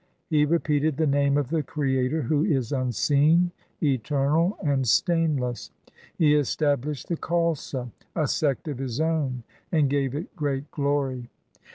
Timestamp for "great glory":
10.35-11.29